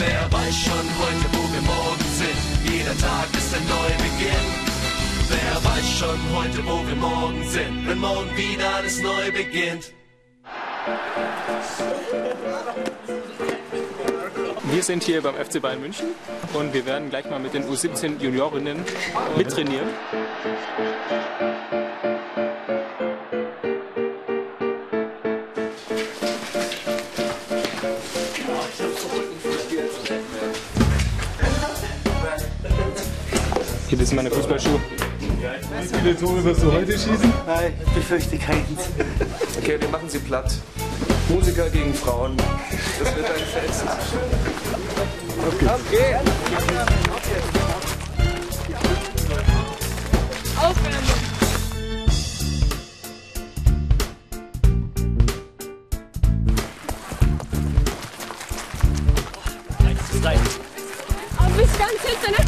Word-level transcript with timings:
Wer 0.00 0.32
weiß 0.32 0.56
schon 0.56 0.86
heute, 1.02 1.26
wo 1.32 1.42
wir 1.52 1.60
morgen 1.60 2.08
sind? 2.20 2.72
Jeder 2.72 2.96
Tag 2.96 3.28
ist 3.36 3.54
ein 3.54 3.66
Neubeginn. 3.68 4.48
Wer 5.28 5.54
weiß 5.70 5.88
schon 5.98 6.18
heute, 6.34 6.64
wo 6.64 6.88
wir 6.88 6.96
morgen 6.96 7.44
sind? 7.46 7.86
Wenn 7.86 7.98
morgen 7.98 8.34
wieder 8.34 8.76
alles 8.76 9.02
neu 9.02 9.30
beginnt. 9.30 9.92
Wir 14.72 14.82
sind 14.82 15.02
hier 15.02 15.20
beim 15.20 15.34
FC 15.34 15.60
Bayern 15.60 15.82
München 15.82 16.06
und 16.54 16.72
wir 16.72 16.86
werden 16.86 17.10
gleich 17.10 17.28
mal 17.28 17.38
mit 17.38 17.52
den 17.52 17.64
U17 17.64 18.22
Juniorinnen 18.22 18.82
mittrainieren. 19.36 19.88
Hier 33.90 34.06
sind 34.06 34.14
meine 34.14 34.30
Fußballschuhe. 34.30 34.78
Wie 35.80 35.88
viele 35.98 36.16
Tore 36.16 36.44
wirst 36.44 36.62
du 36.62 36.70
heute 36.70 36.92
schießen? 36.92 37.32
Nein, 37.44 37.72
ich 37.84 37.92
befürchte 37.92 38.38
keins. 38.38 38.88
Okay, 39.58 39.80
wir 39.80 39.88
machen 39.88 40.08
sie 40.08 40.20
platt. 40.20 40.54
Musiker 41.28 41.68
gegen 41.70 41.92
Frauen. 41.92 42.36
Das 42.36 43.16
wird 43.16 43.26
ein 43.26 43.40
Fest. 43.40 43.82
Okay. 45.76 46.14
Aber 46.14 46.30
bis 61.56 61.78
ganz 61.78 62.00
hinten, 62.02 62.32
ne? 62.32 62.38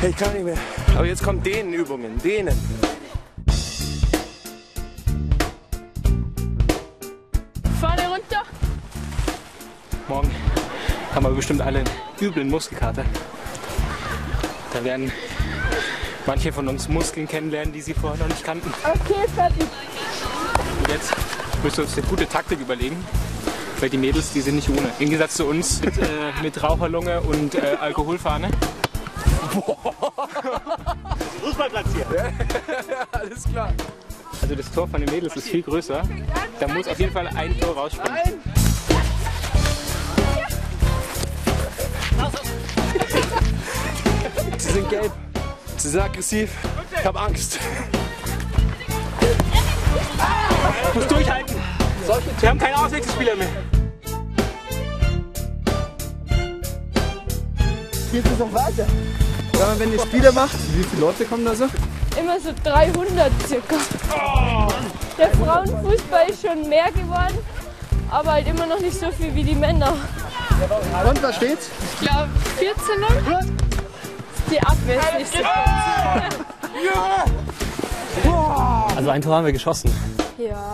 Hey, 0.00 0.10
ich 0.10 0.16
kann 0.16 0.32
nicht 0.34 0.44
mehr. 0.44 0.58
Aber 0.94 1.06
jetzt 1.06 1.22
kommt 1.22 1.44
denen 1.44 1.72
Übungen. 1.72 2.20
Denen. 2.22 2.56
Vorne 7.80 8.08
runter. 8.08 8.42
Morgen 10.08 10.30
haben 11.14 11.24
wir 11.24 11.30
bestimmt 11.30 11.62
alle 11.62 11.78
einen 11.80 11.90
üblen 12.20 12.48
Muskelkater. 12.50 13.04
Da 14.72 14.84
werden 14.84 15.10
manche 16.26 16.52
von 16.52 16.68
uns 16.68 16.88
Muskeln 16.88 17.26
kennenlernen, 17.26 17.72
die 17.72 17.80
sie 17.80 17.94
vorher 17.94 18.18
noch 18.18 18.28
nicht 18.28 18.44
kannten. 18.44 18.72
Okay, 18.84 19.26
fertig. 19.34 19.66
Und 20.80 20.88
jetzt 20.88 21.14
müssen 21.62 21.82
uns 21.82 21.96
eine 21.96 22.06
gute 22.06 22.28
Taktik 22.28 22.60
überlegen. 22.60 23.04
Weil 23.78 23.90
die 23.90 23.98
Mädels, 23.98 24.32
die 24.32 24.40
sind 24.40 24.56
nicht 24.56 24.70
ohne. 24.70 24.88
Im 24.98 25.06
Gegensatz 25.06 25.34
zu 25.34 25.44
uns 25.44 25.82
mit, 25.82 25.98
äh, 25.98 26.02
mit 26.42 26.62
Raucherlunge 26.62 27.20
und 27.20 27.54
äh, 27.54 27.76
Alkoholfahne. 27.80 28.50
Alles 33.12 33.44
klar. 33.50 33.72
Also 34.42 34.54
das 34.54 34.70
Tor 34.70 34.86
von 34.88 35.00
den 35.00 35.10
Mädels 35.10 35.34
ist 35.36 35.48
viel 35.48 35.62
größer. 35.62 36.02
Da 36.60 36.68
muss 36.68 36.86
auf 36.88 36.98
jeden 36.98 37.12
Fall 37.12 37.28
ein 37.28 37.58
Tor 37.58 37.74
rausspringen. 37.74 38.16
Sie 44.58 44.72
sind 44.72 44.88
gelb. 44.88 45.12
Sie 45.76 45.88
sind 45.88 46.00
aggressiv. 46.00 46.50
Ich 46.98 47.04
hab 47.04 47.20
Angst. 47.20 47.60
Muss 50.94 51.06
durchhalten. 51.06 51.55
Wir 52.40 52.48
haben 52.48 52.58
keine 52.58 52.76
Auswechselspieler 52.78 53.34
mehr. 53.34 53.48
Geht 58.12 58.24
es 58.24 58.38
noch 58.38 58.52
weiter? 58.52 58.86
Ja, 59.58 59.78
wenn 59.78 59.92
ihr 59.92 59.98
Spiele 59.98 60.30
macht, 60.30 60.54
wie 60.76 60.84
viele 60.84 61.00
Leute 61.00 61.24
kommen 61.24 61.44
da 61.44 61.54
so? 61.54 61.64
Immer 62.16 62.38
so 62.38 62.50
300 62.62 63.32
circa. 63.46 63.74
Der 65.18 65.30
Frauenfußball 65.30 66.30
ist 66.30 66.46
schon 66.46 66.68
mehr 66.68 66.92
geworden, 66.92 67.38
aber 68.10 68.32
halt 68.32 68.46
immer 68.46 68.66
noch 68.66 68.78
nicht 68.78 68.98
so 68.98 69.10
viel 69.10 69.34
wie 69.34 69.42
die 69.42 69.56
Männer. 69.56 69.94
Und 71.08 71.22
was 71.22 71.36
steht's? 71.36 71.70
Ich 72.00 72.08
glaube 72.08 72.28
14 72.56 73.00
noch. 73.00 73.40
Die 74.50 74.60
Abwehr 74.60 75.00
ist 75.20 75.34
nicht 75.34 75.44
so 78.24 78.32
Also 78.96 79.10
ein 79.10 79.22
Tor 79.22 79.36
haben 79.36 79.46
wir 79.46 79.52
geschossen. 79.52 79.90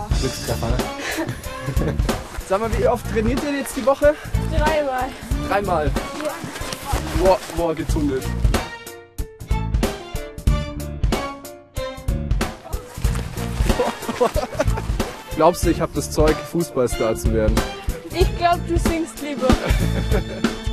Ja, 0.09 0.17
Glückstreffer, 0.19 0.67
ne? 0.67 0.77
Sag 2.49 2.59
mal, 2.59 2.69
wie 2.77 2.87
oft 2.87 3.09
trainiert 3.11 3.41
ihr 3.43 3.57
jetzt 3.59 3.75
die 3.77 3.85
Woche? 3.85 4.15
dreimal. 4.51 5.09
Dreimal. 5.47 5.91
Boah, 7.19 7.39
boah, 7.55 7.73
getunnelt. 7.75 8.23
Glaubst 15.35 15.65
du, 15.65 15.69
ich 15.69 15.81
habe 15.81 15.91
das 15.95 16.11
Zeug, 16.11 16.35
Fußballstar 16.51 17.15
zu 17.15 17.33
werden? 17.33 17.55
Ich 18.13 18.37
glaube, 18.37 18.61
du 18.67 18.77
singst 18.77 19.21
lieber. 19.21 19.47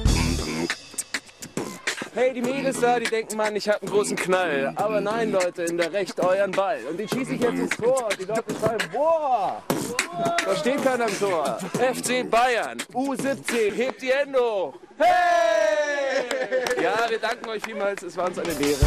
Hey, 2.20 2.34
die 2.34 2.42
Mädels 2.42 2.78
da, 2.78 3.00
die 3.00 3.06
denken, 3.06 3.38
Mann, 3.38 3.56
ich 3.56 3.66
hab 3.66 3.80
einen 3.80 3.90
großen 3.90 4.14
Knall. 4.14 4.74
Aber 4.76 5.00
nein, 5.00 5.32
Leute, 5.32 5.62
in 5.62 5.78
der 5.78 5.90
Recht 5.90 6.20
euren 6.20 6.50
Ball. 6.50 6.78
Und 6.90 7.00
den 7.00 7.08
schieße 7.08 7.32
ich 7.32 7.40
jetzt 7.40 7.58
ins 7.58 7.74
Tor. 7.74 8.10
Die 8.20 8.24
Leute 8.24 8.44
schreiben, 8.60 8.90
boah! 8.92 9.62
Da 10.44 10.54
steht 10.54 10.84
keiner 10.84 11.06
am 11.06 11.18
Tor. 11.18 11.58
FC 11.78 12.30
Bayern, 12.30 12.76
U17, 12.92 13.72
hebt 13.72 14.02
die 14.02 14.12
Hände. 14.12 14.38
Hey! 14.98 16.82
Ja, 16.82 17.08
wir 17.08 17.18
danken 17.18 17.48
euch 17.48 17.62
vielmals. 17.62 18.02
Es 18.02 18.14
war 18.18 18.26
uns 18.26 18.38
eine 18.38 18.52
Lehre. 18.52 18.84